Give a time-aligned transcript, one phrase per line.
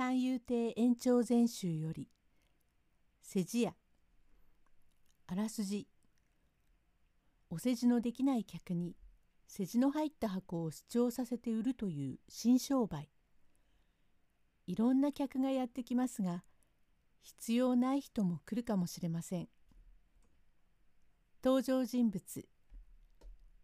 [0.00, 2.08] 三遊亭延長全集より
[3.20, 3.74] 世辞屋
[5.26, 5.88] あらすじ
[7.50, 8.96] お世辞のできない客に
[9.46, 13.10] 世辞の入った箱を主張させて売るという新商売。
[14.66, 16.44] いろんな客がやってきますが
[17.20, 19.50] 必要ない人も来るかもしれません。
[21.44, 22.48] 登場人物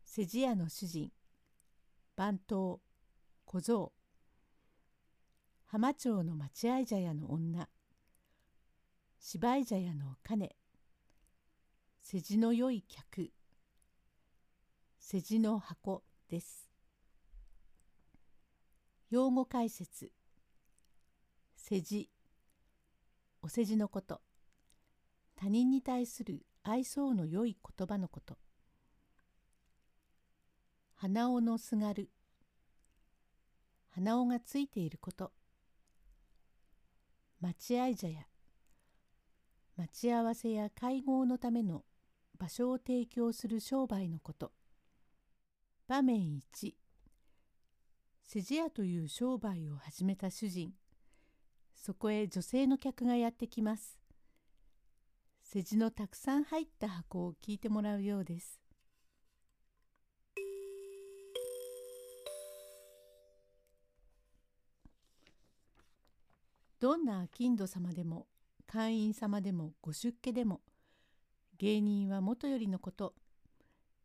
[0.04, 1.10] 世辞屋の主人
[2.14, 2.82] 番頭
[3.46, 3.95] 小僧。
[5.68, 7.68] 浜町の待合茶屋の女。
[9.18, 10.54] 芝居茶屋の金。
[12.00, 13.32] 世辞の良い客。
[15.00, 16.68] 世辞の箱です。
[19.10, 20.12] 用語解説。
[21.56, 22.10] 世辞。
[23.42, 24.20] お世辞のこと。
[25.34, 28.38] 他人に対する愛想の良い言葉のこと。
[30.94, 32.08] 鼻緒のすがる。
[33.90, 35.32] 鼻緒がついていること。
[37.46, 38.26] 待合茶屋。
[39.76, 41.84] 待ち合わせや会合のための
[42.36, 44.50] 場所を提供する商売のこと。
[45.86, 46.74] 場面1
[48.24, 50.72] 世辞屋という商売を始めた主人。
[51.76, 53.96] そこへ女性の客がやってきます。
[55.44, 58.60] 世辞のたくさん入った箱を聞いてもらうようです。
[66.78, 68.26] どんな金土様でも
[68.66, 70.60] 会員様でもご出家でも
[71.58, 73.14] 芸人はもとよりのこと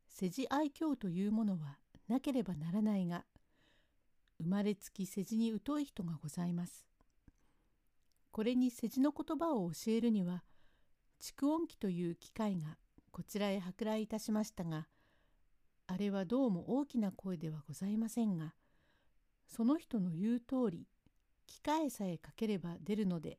[0.08, 3.26] 世辞愛嬌というものはなければならないが
[4.42, 6.92] 生まれつき世辞に疎い人がございます。
[8.32, 10.44] これに世辞の言葉を教えるには
[11.22, 12.78] 蓄音機という機械が
[13.12, 14.88] こちらへ舶来いたしましたが
[15.88, 18.54] あれはどうも大きな声ではございませんが
[19.48, 20.88] その人の言う通り
[21.52, 23.38] 機械さえかければ出るので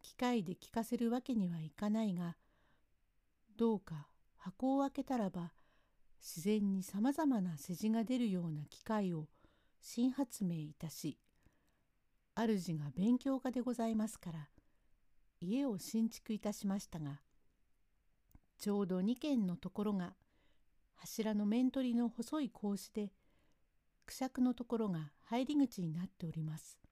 [0.00, 2.34] 機械で聞かせるわけにはいかないが
[3.58, 5.52] どうか箱を開けたらば
[6.18, 9.26] 自然にさまざまな世辞が出るような機械を
[9.82, 11.18] 新発明いたし
[12.34, 14.48] 主が勉強家でございますから
[15.42, 17.20] 家を新築いたしましたが
[18.58, 20.14] ちょうど2軒のところが
[20.94, 23.12] 柱の面取りの細い格子で
[24.06, 26.83] くしゃくのところが入り口になっております。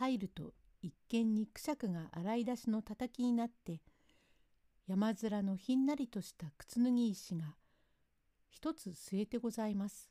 [0.00, 3.82] 入ると一見にくしゃくが洗い出しのたたきになって
[4.86, 7.54] 山面のひんなりとした靴脱ぎ石が
[8.48, 10.10] 一つ据えてございます。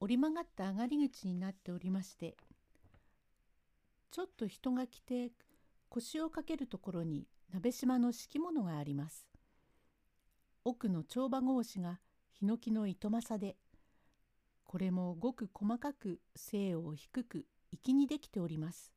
[0.00, 2.34] 折り曲がった上がり口になっておりまして
[4.10, 5.32] ちょっと人が来て
[5.90, 9.28] 腰をかけるところに鍋島の敷物があります。
[10.64, 12.00] 奥の帳場格子が
[12.32, 13.56] ヒノキの糸政で
[14.72, 17.44] これもごく細かく精を低く
[17.84, 18.90] 粋にできております。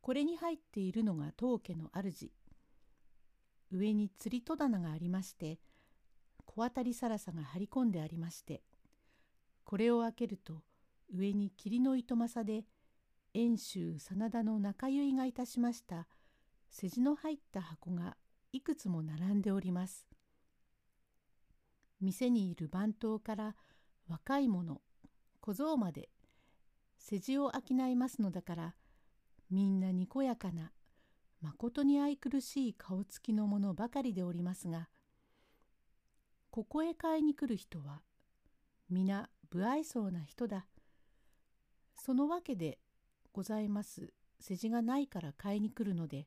[0.00, 2.30] これに入っているのが当家の主。
[3.72, 5.58] 上に釣り戸棚がありまして
[6.46, 8.62] 小当たりさらさが張り込んでありまして
[9.64, 10.62] これを開けると
[11.12, 12.64] 上に霧の糸政で
[13.32, 16.06] 遠州真田の中結がいたしました
[16.70, 18.16] 世辞の入った箱が
[18.52, 20.13] いくつも並んでおります。
[22.00, 23.56] 店にいる番頭から
[24.08, 24.80] 若い者
[25.40, 26.08] 小僧まで
[26.98, 28.74] 世辞を商いますのだから
[29.50, 30.72] みんなにこやかな
[31.40, 34.88] まことに愛くるしい顔つきのものばかりでおりますが
[36.50, 38.02] ここへ買いに来る人は
[38.88, 40.66] 皆不愛想な人だ。
[42.04, 42.78] そのわけで
[43.32, 46.26] ございます世辞がないから買いに来るので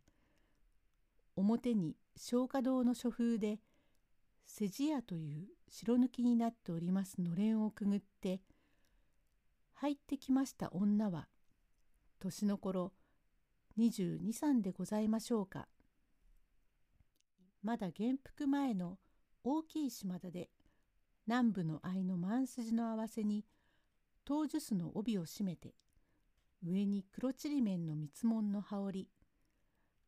[1.36, 3.60] 表に松花堂の書風で
[4.46, 8.42] 世辞屋という白抜きになっておりますのれんをくぐって
[9.76, 11.28] 入ってきました女は
[12.20, 12.94] 年の頃
[13.78, 15.68] 22、3でございましょうか。
[17.62, 18.98] まだ元服前の
[19.44, 20.50] 大きい島田で
[21.28, 23.46] 南部の藍の万筋の合わせに
[24.26, 25.76] 当樹の帯を締めて
[26.66, 29.10] 上に黒ちりめんの蜜門の羽織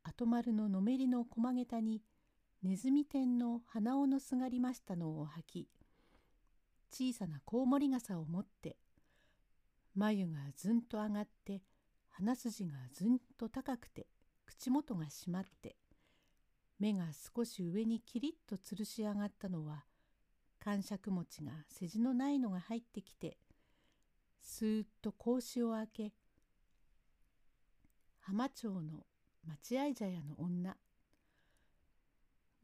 [0.04, 2.02] 後丸ののめりの駒げたに
[2.62, 5.68] ネズミ天の鼻緒のすがりましたのを履き
[6.92, 8.76] 小さなコウモリ傘を持って
[9.96, 11.62] 眉がずんと上がって
[12.10, 14.08] 鼻筋がずんと高くて
[14.46, 15.78] 口元が締まって
[16.80, 19.86] 目が少し上にキリッと吊るし上がったのは
[20.60, 23.38] 感触持ちが世辞のないのが入ってきて
[24.42, 26.12] スーッと格子を開け
[28.20, 29.06] 浜町の
[29.48, 30.76] 待合茶屋の女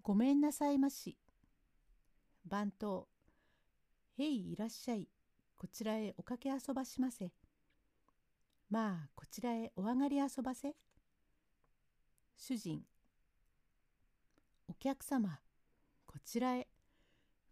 [0.08, 1.18] ごめんなさいまし
[2.46, 3.08] 番頭
[4.20, 5.08] へいいらっしゃい
[5.58, 7.32] こちらへおかけ遊ばしませ。
[8.70, 10.76] まあこちらへお上がり遊ばせ。
[12.38, 12.84] 主人。
[14.68, 15.40] お客様、
[16.06, 16.68] こちらへ、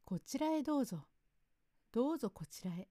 [0.06, 1.08] こちらへどうぞ。
[1.92, 2.88] どうぞこちらへ。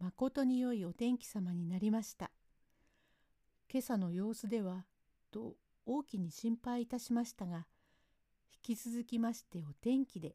[0.00, 2.32] まことに良いお天気様になりました。
[3.72, 4.84] 今朝の様子では、
[5.30, 5.54] と
[5.86, 7.68] 大きに心配いたしましたが、
[8.62, 10.34] き続きましてお天気で、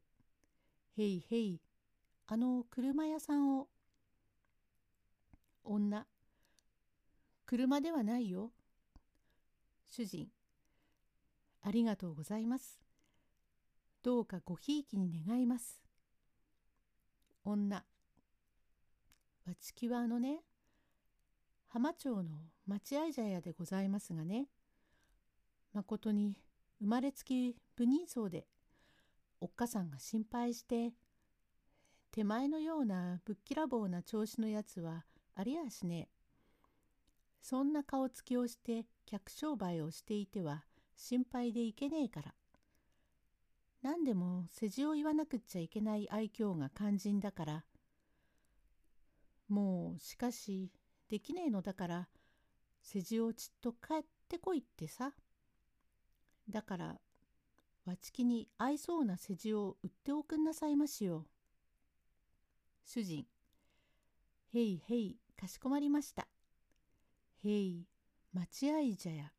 [0.98, 1.62] へいへい、
[2.28, 3.68] あの車屋さんを。
[5.64, 6.06] 女、
[7.46, 8.52] 車ではないよ。
[9.88, 10.28] 主人、
[11.62, 12.80] ありがとうございます。
[14.04, 15.82] どうかごひいきに願います。
[17.44, 17.78] 女、
[19.48, 20.42] わちきはあのね、
[21.68, 22.24] 浜町の
[22.68, 24.48] 待合茶屋でございますがね、
[25.74, 26.38] まことに
[26.86, 28.46] 生まれつき不人相で、
[29.42, 30.94] おっかさんが心配して、
[32.12, 35.04] 手前のようなぶっきらぼうな調子のやつは
[35.34, 36.16] ありやしねえ。
[37.42, 40.64] そんな顔つきをして客商売をしていては
[40.96, 42.36] 心配でいけねえから。
[43.82, 47.64] 何でも世辞を言わなくっちゃいけない愛嬌が肝心だから。
[49.48, 50.70] もうしかし
[51.10, 52.10] できねえのだから
[52.84, 55.16] 世辞をちっと帰ってこいってさ。
[56.50, 56.96] だから
[57.86, 61.26] わちきに合いそうな世辞を売っておくんなさいましよ。
[62.84, 63.26] 主人。
[64.54, 66.28] へいへいかしこまりました。
[67.44, 67.86] へい
[68.34, 69.32] 待合茶屋。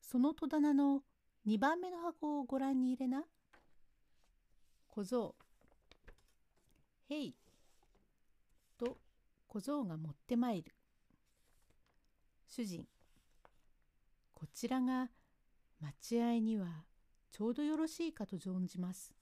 [0.00, 1.02] その戸棚の
[1.46, 3.24] 2番目の箱をご覧に入れな。
[4.88, 5.34] 小僧。
[7.10, 7.34] へい。
[8.78, 8.98] と
[9.48, 10.72] 小僧が持ってまいる。
[12.48, 12.86] 主人。
[14.32, 15.10] こちらが
[15.82, 16.84] 待合には
[17.32, 19.12] ちょうどよろしいかと存じます。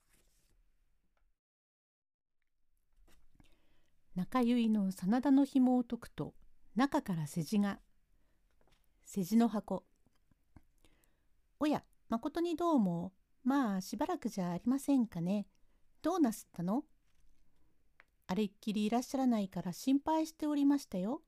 [4.15, 6.33] 中結の真田の紐を解くと
[6.75, 7.79] 中から世辞が
[9.05, 9.85] 世辞の箱
[11.59, 13.13] おやまことにどうも
[13.43, 15.47] まあしばらくじゃありませんかね。
[16.01, 16.83] どうなすったの
[18.27, 21.21] あれっきりいらっしゃらないから心配しておりましたよ。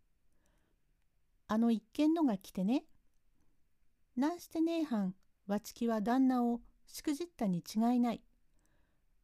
[1.47, 2.85] あの一軒のが来てね
[4.15, 5.15] なんしてねえはん。
[5.48, 8.22] わちきは旦那をしくじったに違いない。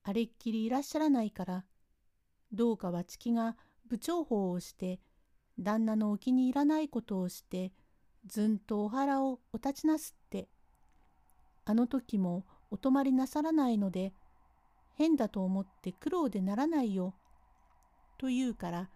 [0.04, 1.66] あれっきりいらっしゃらないから
[2.52, 3.58] どうかわちきが
[3.88, 5.00] 部長法をして
[5.60, 7.74] 旦那のお気に入らないことをして
[8.26, 10.48] ずんとお腹をお立ちなすって。
[11.66, 14.14] あの時もお泊まりなさらないので
[14.96, 17.14] 変だと思って苦労でならないよ。
[18.18, 18.90] と言うから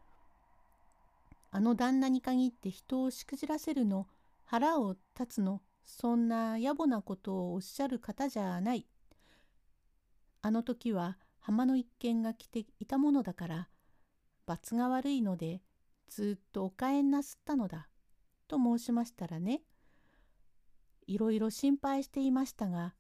[1.52, 4.08] あの旦那に限って人をしくじらせるの
[4.46, 5.62] 腹を立つの。
[5.86, 8.88] そんな野暮なことをおっしゃる方じゃない。
[10.42, 13.70] あの時は浜の一軒が来ていたものだから
[14.46, 15.62] 罰が悪いので
[16.08, 17.88] ずっとお帰んなすったのだ。
[18.48, 19.62] と申しましたらね、
[21.08, 22.94] いろいろ心配していましたが、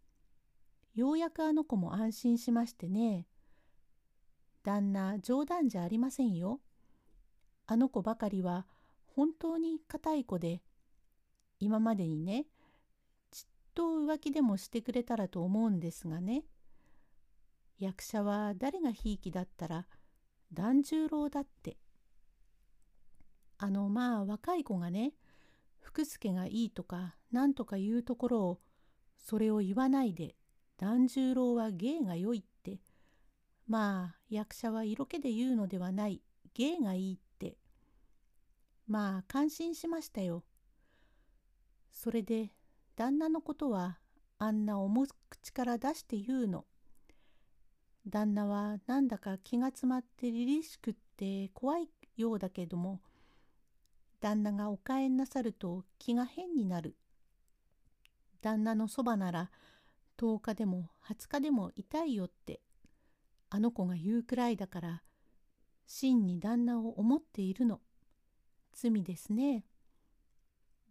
[0.95, 3.27] ようやくあの子も安心しましてね、
[4.63, 6.59] 旦那冗談じゃありませんよ。
[7.67, 8.65] あの子ばかりは
[9.05, 10.61] 本当に固い子で、
[11.59, 12.45] 今までにね、
[13.73, 16.43] と浮気でもしてくれたらと思うんですがね、
[17.79, 19.87] 役者は誰がひいきだったら
[20.53, 21.77] 團十郎だって。
[23.57, 25.13] あのまあ若い子がね
[25.79, 28.59] 福助がいいとかなんとか言うところを
[29.17, 30.35] それを言わないで
[30.77, 32.79] 團十郎は芸が良いって。
[33.67, 36.21] まあ役者は色気で言うのではない
[36.53, 37.57] 芸がいいって。
[38.87, 40.43] まあ感心しましたよ。
[41.91, 42.51] それで
[42.95, 43.99] 旦那のことは
[44.37, 46.65] あんな重口から出して言うの。
[48.07, 53.01] 旦那はなんだか気が詰まって凛々しくって怖いようだけども
[54.19, 56.95] 旦那がお帰んなさると気が変になる。
[58.41, 59.51] 旦那のそばなら
[60.17, 62.61] 10日でも20日でも痛いよって
[63.49, 65.03] あの子が言うくらいだから
[65.87, 67.79] 真に旦那を思っているの。
[68.73, 69.65] 罪ですね。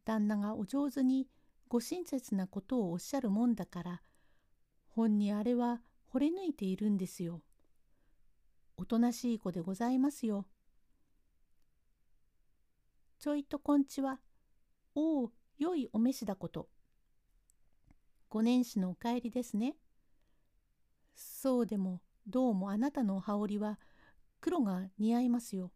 [0.04, 1.28] 旦那がお上手に
[1.72, 4.02] ご親切なことをおっしゃるもんだから
[4.90, 5.80] 本にあれは
[6.12, 7.40] 惚れ抜いているんですよ。
[8.76, 10.44] おとなしい子でございますよ。
[13.18, 14.20] ちょいとこんちは。
[14.94, 16.68] おお、良いお召しだこと。
[18.28, 19.74] 五年始のお帰りですね。
[21.14, 23.80] そうでも、どうもあなたのお羽織は
[24.42, 25.72] 黒が似合いますよ。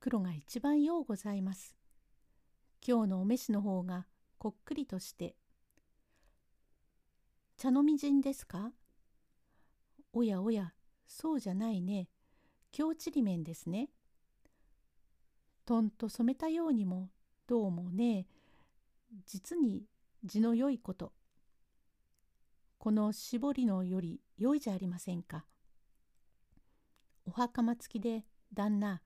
[0.00, 1.76] 黒が一番ようございます。
[2.84, 4.08] 今日のお召しの方が
[4.44, 5.36] こっくりとして。
[7.56, 8.72] 茶のみじんですか？
[10.12, 10.74] おやおや、
[11.06, 12.10] そうじゃないね。
[12.70, 13.88] 京ちりめんですね。
[15.64, 17.08] とんと染めたようにも
[17.46, 18.26] どうもね
[19.24, 19.86] 実に
[20.24, 21.14] 字の良いこと。
[22.76, 25.46] この絞りのより良いじゃありませんか。
[27.24, 29.00] お袴付きで旦那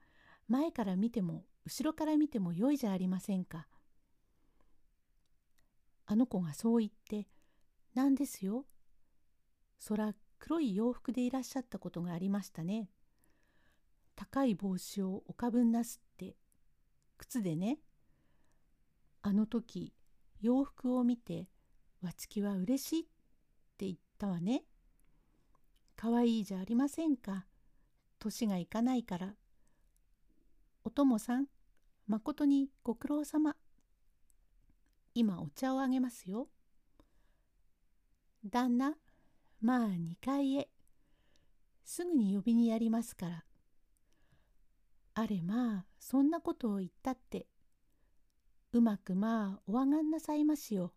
[0.48, 3.68] 前から見ても後ろから見ても良いじゃありませんか。
[6.10, 7.28] あの子がそう言って
[7.92, 8.64] 「なんですよ。
[9.78, 12.90] そら黒い洋服でいらっしゃったことがありましたね。
[14.16, 16.34] 高い帽子をおかぶんなすって
[17.18, 17.78] 靴でね
[19.20, 19.92] あの時
[20.40, 21.46] 洋服を見て
[22.00, 23.04] わちきはうれしいっ
[23.76, 24.64] て言ったわね。
[25.94, 27.46] かわいいじゃありませんか。
[28.18, 29.36] 年がいかないから。
[30.84, 31.48] お供さん、
[32.06, 33.56] まことにご苦労様。
[35.18, 36.46] 今お茶をあげますよ。
[38.44, 38.94] 旦那、
[39.60, 40.68] まあ2階へ。
[41.84, 43.44] すぐに呼びにやりますから。
[45.14, 47.48] あれまあそんなことを言ったって
[48.72, 50.92] うまくまあおあがんなさいましよ。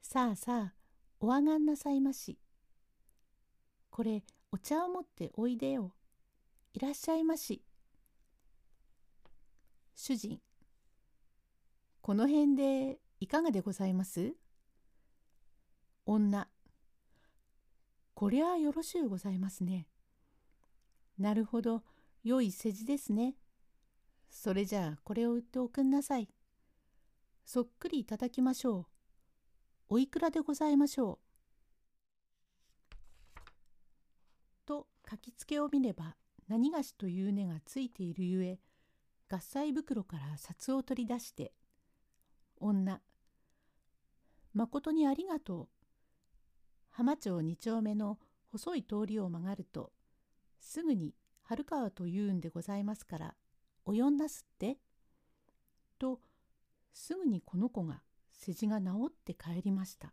[0.00, 0.74] さあさあ
[1.20, 2.38] おあがんなさいまし。
[3.90, 5.92] これお茶を持っておいでよ。
[6.72, 7.62] いらっしゃいまし。
[9.94, 10.40] 主人
[12.06, 14.34] この辺でいかがでございます？
[16.04, 16.46] 女
[18.12, 19.86] こりゃあよろしゅうございますね。
[21.18, 21.82] なるほど。
[22.22, 23.36] 良い世辞ですね。
[24.28, 26.28] それじゃあこれを売っておくんなさい。
[27.46, 28.86] そっくりいただきましょう。
[29.94, 31.20] おいくらでございましょ
[34.66, 34.66] う？
[34.66, 36.16] と書きつけを見れば
[36.48, 38.58] 何菓子という根がついているゆえ
[39.30, 41.54] 合菜袋から札を取り出して
[42.64, 43.02] 「女
[44.54, 45.68] まことにありがとう」
[46.88, 49.92] 浜町二丁目の細い通りを曲がると
[50.60, 53.36] すぐに春川と言うんでございますから
[53.84, 54.78] お呼んなすって。
[55.98, 56.20] と
[56.92, 58.02] すぐにこの子が
[58.32, 60.12] 世辞が治って帰りました。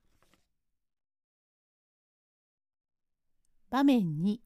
[3.70, 4.43] 場面に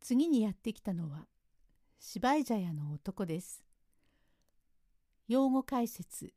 [0.00, 1.28] 次にやってきたのは
[2.00, 3.64] 芝居茶屋の男です。
[5.32, 6.34] 用語解説。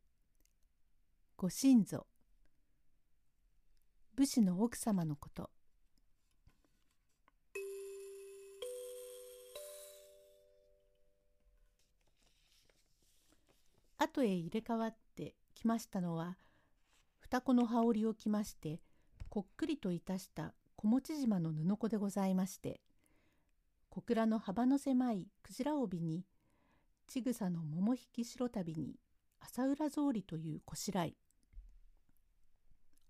[1.35, 2.07] ご神祖
[4.15, 5.49] 武士の奥様のこと。
[13.97, 16.37] 後へ入れ替わってきましたのは
[17.19, 18.79] 双子の羽織を着まして
[19.27, 22.79] こっくりといたした小持島の布子でございまして
[23.89, 26.23] 小倉の幅の狭い鯨帯に
[27.07, 28.95] ちぐさの桃引き白旅に
[29.39, 31.15] 朝浦草履というこしらい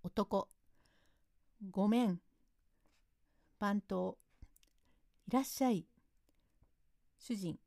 [0.05, 0.47] 男。
[1.71, 2.19] ごめん。
[3.57, 4.17] 番頭。
[5.27, 5.87] いらっしゃい。
[7.17, 7.57] 主人。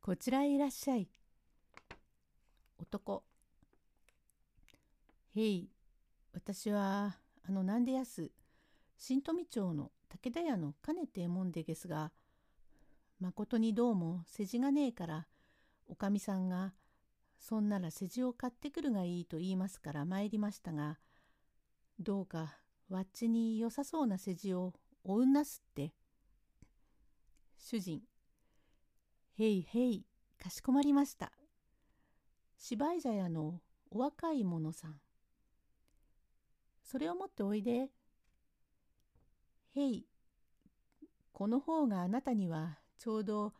[0.00, 1.08] こちらへいらっしゃい。
[2.80, 3.22] 男。
[5.36, 5.68] へい。
[6.32, 7.16] 私は
[7.48, 8.32] あのなんでやす。
[8.98, 12.10] 新富町の武田屋の兼ねてもんでですが
[13.20, 15.26] まことにどうも世辞がねえから
[15.86, 16.74] おかみさんが
[17.38, 20.98] そんなら世辞を買ってくるがいいと言いますから参りましたが
[21.98, 24.72] どうかわっちに良さそうな世辞を
[25.04, 25.92] おうんなすって
[27.58, 28.00] 主人
[29.38, 30.06] へいへい
[30.42, 31.32] かしこまりました
[32.56, 34.98] 芝居茶屋のお若い者さん。
[36.82, 37.90] それを持っておいで。
[39.76, 40.06] へい、
[41.32, 43.52] この方があなたにはちょうど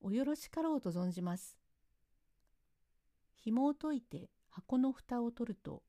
[0.00, 1.58] およろしかろうと存じます。
[3.36, 5.82] 紐を解いて箱の蓋を取ると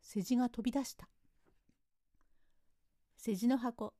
[0.00, 1.08] 世辞が飛び出した。
[3.16, 3.94] 世辞の箱。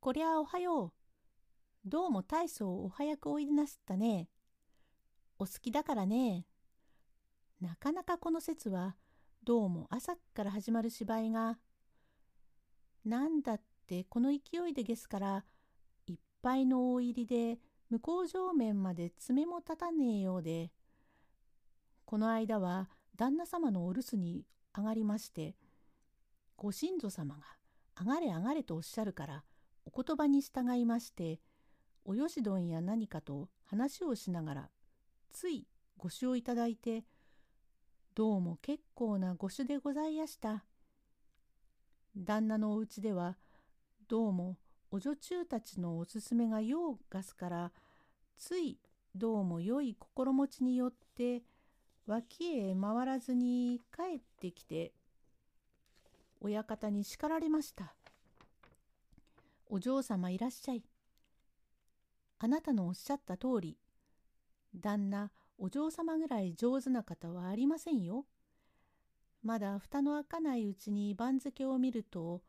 [0.00, 0.92] こりゃおはよう。
[1.88, 4.28] どうも大層お早くおいでなすったね。
[5.38, 6.46] お好きだからね。
[7.60, 8.96] なかなかこの説は
[9.44, 11.58] どうも朝から始まる芝居が
[13.04, 15.44] なんだってこの勢いでですから
[16.44, 17.58] ぱいの大入りで
[17.88, 20.70] 向こう上面まで爪も立たねえようで
[22.04, 24.44] この間は旦那様のお留守に
[24.76, 25.56] 上がりまして
[26.56, 27.42] ご神祖様が
[27.98, 29.44] 上がれ上がれとおっしゃるから
[29.86, 31.40] お言葉に従いまして
[32.04, 34.68] およしどんや何かと話をしながら
[35.32, 35.66] つい
[36.04, 37.04] ご酒をいただいて、
[38.14, 40.64] どうも結構なご酒でございやした。
[42.16, 43.36] 旦那のお家では、
[44.06, 44.58] どうも
[44.94, 47.72] お女中たちのおすすめが用をがすから、
[48.36, 48.78] つい
[49.12, 51.42] どうも良い心持ちによって、
[52.06, 54.92] 脇へ回らずに帰ってきて、
[56.40, 57.96] 親方に叱られました。
[59.66, 60.84] お嬢様いらっしゃい。
[62.38, 63.76] あなたのおっしゃった通り、
[64.76, 68.26] 旦那、お嬢様ぐらい上手な方はありませんよ。
[69.42, 72.42] まだ蓋の開かないうちに番付を見ると、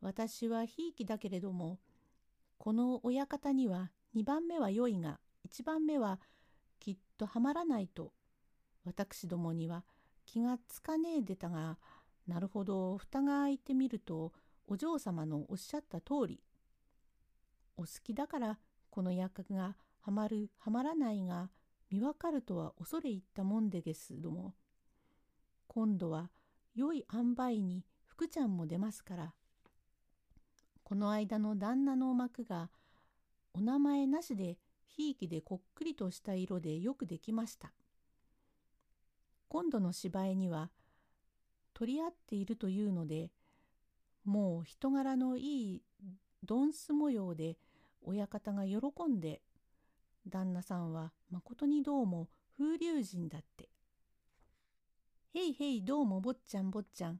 [0.00, 1.78] 私はひいきだけれども、
[2.58, 6.20] この親方には2番目は良いが、1番目は
[6.78, 8.12] きっとはまらないと、
[8.84, 9.84] 私どもには
[10.24, 11.78] 気がつかねえでたが、
[12.26, 14.32] なるほど、蓋が開いてみると、
[14.66, 16.40] お嬢様のおっしゃった通り。
[17.76, 18.58] お好きだから
[18.90, 21.50] この役がはまるはまらないが
[21.90, 24.54] 見分かるとは恐れ入ったもんでですども
[25.68, 26.30] 今度は
[26.74, 29.34] 良い塩梅に福ちゃんも出ますから
[30.88, 32.70] この間の旦那の幕が
[33.52, 37.72] お名前なしでひいきでこっくりとした色でよくできました。
[39.48, 40.70] 今度の芝居には
[41.74, 43.32] 取り合っているというので
[44.24, 45.82] もう人柄のいい
[46.44, 47.56] ドンス模様で
[48.04, 48.76] 親方が喜
[49.10, 49.42] んで
[50.28, 53.68] 旦那さんはまことにどうも風流人だって。
[55.34, 57.18] へいへいどうも坊ちゃん坊ちゃん。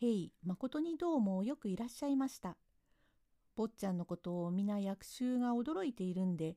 [0.00, 2.56] へいまことにどうもよくいらっしゃいました。
[3.60, 6.56] 坊ちゃんのことを皆役衆が驚いているんで、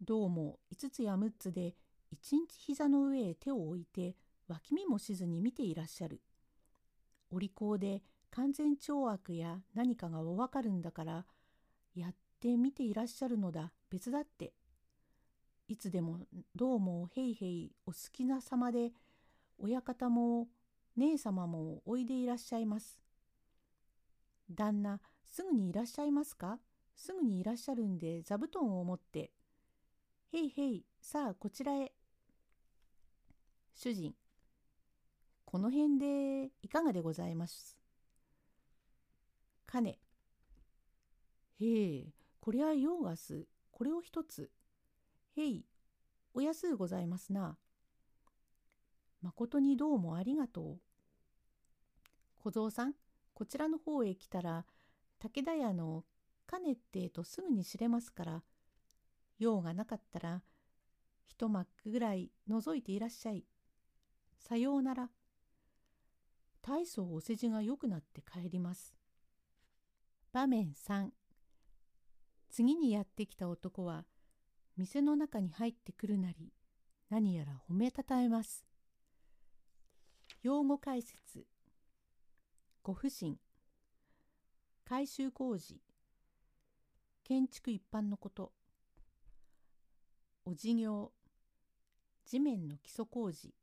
[0.00, 1.76] どうも5つや6つで
[2.10, 4.16] 一日膝の上へ手を置いて
[4.48, 6.20] 脇見もしずに見ていらっしゃる。
[7.30, 8.02] お利口で
[8.32, 11.26] 完全懲悪や何かがおわかるんだから
[11.94, 14.52] やって見ていらっしゃるのだ別だって
[15.68, 16.18] いつでも
[16.56, 18.90] どうもへいへいお好きな様で
[19.58, 20.48] 親方も
[20.96, 22.98] 姉様もおいでいらっしゃいます。
[24.52, 24.98] 旦那
[25.30, 26.58] すぐにいらっしゃいますか？
[26.94, 29.30] すぐにいらっしゃるんで座布団を持って
[30.34, 31.92] 「へいへいさあこちらへ」
[33.74, 34.14] 主人
[35.46, 37.78] この辺でいかがでございます？
[39.66, 39.98] かね。
[41.60, 44.50] へえ、こりゃ用がす、これを一つ。
[45.36, 45.64] へい、
[46.34, 47.56] お安うございますな。
[49.22, 50.80] まことにどうもありがとう。
[52.38, 52.94] 小僧さん、
[53.34, 54.64] こちらの方へ来たら、
[55.20, 56.04] 武田屋の
[56.46, 58.42] 金ってとすぐに知れますから、
[59.38, 60.42] 用がなかったら、
[61.26, 63.44] 一幕ぐらい覗いていらっしゃい。
[64.38, 65.10] さようなら。
[66.62, 68.94] 大層お世辞が良くなって帰ります。
[70.32, 71.10] 場面3
[72.50, 74.04] 次にやってきた男は
[74.76, 76.52] 店の中に入ってくるなり
[77.08, 78.64] 何やら褒めたたえます。
[80.42, 81.46] 用語解説
[82.82, 83.36] ご不審
[84.90, 85.80] 改修工事。
[87.22, 88.50] 建築一般のこと。
[90.44, 91.12] お事業。
[92.26, 93.54] 地面の基礎工事。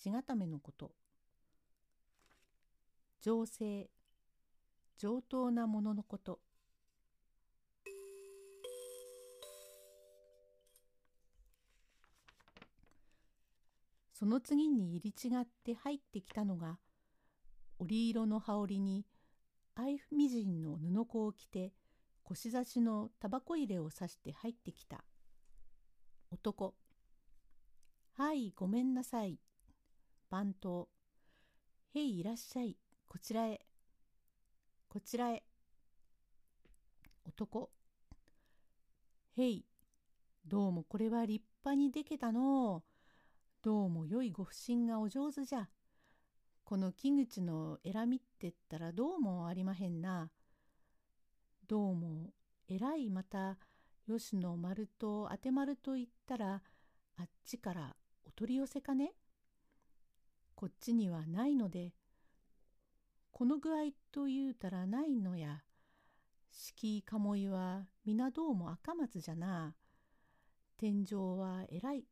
[0.00, 0.90] 地固めのこと。
[3.20, 3.88] 情勢。
[4.96, 6.40] 上等なもののこと。
[14.12, 16.80] その次に入り違って入ってきたのが
[17.78, 19.06] 織色の羽織に
[19.78, 21.72] 愛みじんの布子を着て
[22.24, 25.04] 腰差しのタバコ入れをさして入ってきた
[26.30, 26.74] 男
[28.14, 29.38] はいごめんなさい
[30.28, 30.88] 番頭
[31.94, 33.68] へいいらっしゃいこちらへ
[34.90, 35.42] こちらへ。
[37.26, 37.70] 男。
[39.36, 39.66] へい。
[40.46, 42.82] どうもこれは立派にでけたのう
[43.62, 45.68] どうも良いご婦人がお上手じゃ。
[46.68, 50.28] この木口の選みってったらどうもありまへんな。
[51.66, 52.34] どうも
[52.68, 53.56] 偉いまた
[54.06, 56.60] 吉野丸と当て丸と言ったら
[57.16, 59.12] あっちからお取り寄せかね
[60.54, 61.94] こっちにはないので
[63.32, 65.62] この具合と言うたらないのや。
[66.50, 69.74] 敷居鴨居は皆どうも赤松じゃな。
[70.76, 72.04] 天井は偉い。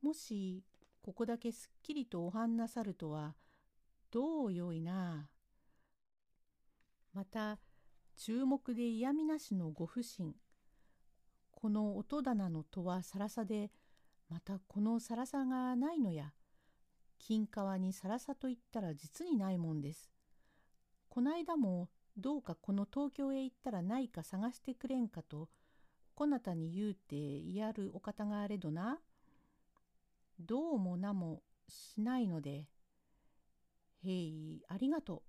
[0.00, 0.64] もし
[1.04, 3.34] ここだけすっきりとおはんなさるとは
[4.10, 5.28] どうよいな。
[7.12, 7.58] また
[8.16, 10.34] 注目で嫌みなしのご不審。
[11.50, 13.70] この音棚の戸はさらさで
[14.30, 16.32] またこのさらさがないのや。
[17.18, 20.10] 金川にさらさと言ったら実にないもんです。
[21.10, 25.50] こないだもどうかこの東京へ行ったらないか探してくれんかと
[26.14, 29.00] こなたに言うてやるお方があれどな。
[30.38, 32.66] どうもなもしないので。
[34.04, 35.22] へい、ありがと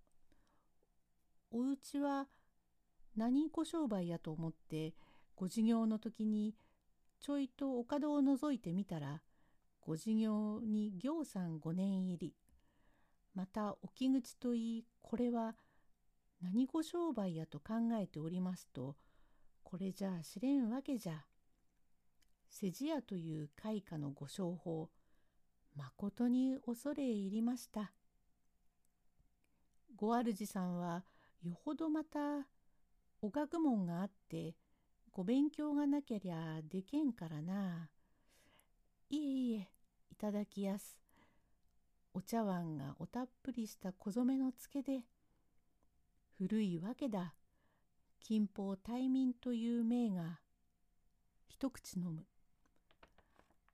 [1.51, 1.57] う。
[1.57, 2.27] おうちは
[3.15, 4.93] 何ご商売やと思って
[5.35, 6.53] ご授業の時に
[7.21, 9.21] ちょいとお門を覗いてみたら
[9.79, 12.35] ご事業に行さん5年入り
[13.33, 15.55] また置き口といいこれは
[16.41, 18.95] 何ご商売やと考えておりますと
[19.63, 21.25] これじゃあ知れんわけじゃ。
[22.57, 24.89] 世辞屋という開花のご商法
[25.75, 27.91] まことに恐れ入りました。
[29.97, 31.03] ご主さんは
[31.43, 32.47] よほどまた
[33.21, 34.55] お学問があって
[35.11, 37.89] ご勉強がなけりゃでけんからな。
[39.09, 39.67] いえいえ
[40.09, 40.97] いただきやす。
[42.13, 45.01] お茶碗がおたっぷりした小染めのつけで
[46.37, 47.33] 古いわけだ。
[48.21, 50.39] 近方大民という名が
[51.49, 52.25] 一口飲む。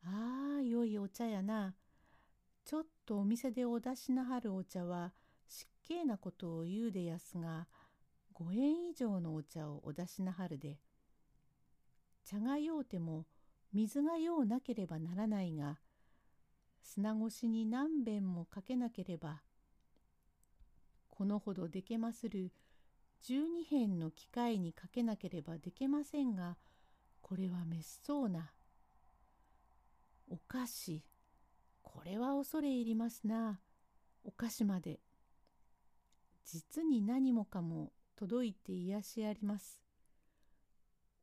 [0.04, 1.76] ああ良いお茶やな。
[2.64, 5.12] ちょっとお店でお出しなはるお茶は
[5.48, 7.68] 失敬なことを言うでやすが
[8.36, 10.78] 5円以上のお茶をお出しなはるで
[12.24, 13.26] 茶がようても
[13.74, 15.80] 水がようなければならないが
[16.82, 19.42] 砂越しに何べんもかけなければ
[21.10, 22.52] このほどでけまする
[23.24, 26.58] 12辺の機械にかけなければでけませんが
[27.22, 28.52] これはめっそうな。
[30.54, 31.02] お菓子。
[31.82, 33.62] これは恐れ入りますな。
[34.26, 35.00] お菓子まで。
[36.44, 39.82] 実に何もかも届いて癒しあります。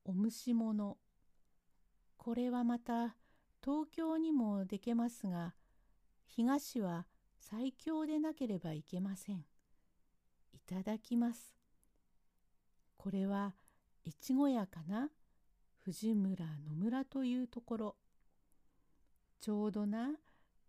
[0.06, 0.96] お蒸し物。
[2.16, 3.16] これはまた
[3.62, 5.52] 東京にもでけますが
[6.24, 7.04] 東は
[7.38, 9.44] 最強でなければいけません。
[10.54, 11.54] いただきます。
[12.96, 13.54] これは
[14.06, 15.10] 越後屋かな？
[15.84, 17.96] 藤村野村というところ。
[19.40, 20.10] ちょうどな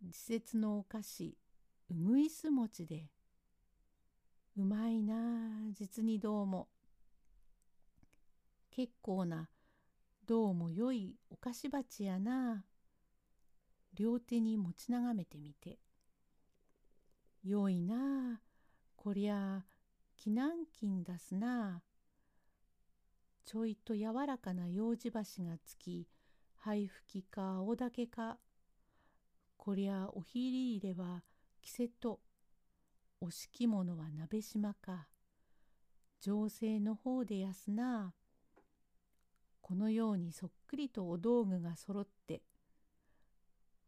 [0.01, 1.35] 時節のお菓子
[1.89, 3.09] うぐいす餅で。
[4.55, 6.67] うまいな実にどうも。
[8.69, 9.49] 結構な
[10.27, 12.63] どうも良いお菓子鉢やな。
[13.95, 15.79] 両手に持ち眺めてみて。
[17.43, 18.39] 良いな
[18.95, 19.65] こりゃ
[20.15, 21.81] 紀南金出すな。
[23.45, 26.07] ちょいと柔らかな楊枝箸がつき
[26.55, 28.37] 灰吹きか青竹か
[29.61, 31.21] こりゃおひり入れは
[31.61, 32.21] 着せと。
[33.19, 35.09] お敷物は鍋島か。
[36.21, 38.13] 情勢の方でやすな。
[39.61, 42.41] このようにそっくりとお道具がそろって。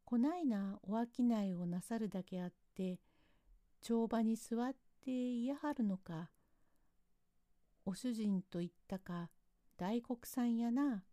[0.03, 2.99] こないなお商いをなさるだけあって
[3.79, 6.31] 帳場に座っていやはるのか。
[7.86, 9.29] お主人と言ったか
[9.77, 11.05] 大黒さんやな。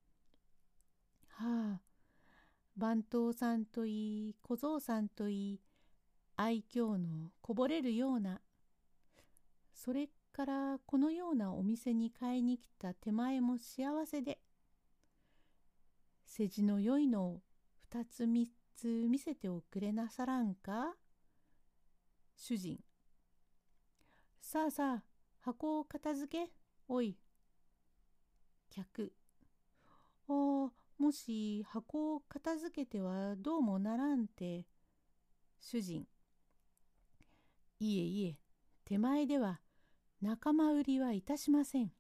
[2.79, 5.61] 番頭さんといい小僧さんといい
[6.37, 8.41] 愛嬌のこぼれるような
[9.75, 14.39] それからこのようなお店に買いに来た手前も幸せで
[16.25, 17.41] 世辞の良いのを
[17.91, 20.95] 二つ三つ見せておくれなさらんか
[22.37, 22.79] 主人。
[24.41, 25.03] さあさあ
[25.41, 26.53] 箱を片付け。
[26.87, 27.17] おい
[28.71, 29.13] 客。
[30.29, 34.67] おおもし箱を片付けてはどうもならんて。
[35.61, 36.07] 主人。
[37.81, 38.37] いえいえ、
[38.85, 39.61] 手前では
[40.21, 41.93] 仲間売りはいたしません。